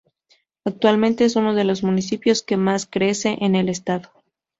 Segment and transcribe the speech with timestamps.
[0.65, 4.09] Actualmente es uno de los municipios que más crecen en el estado.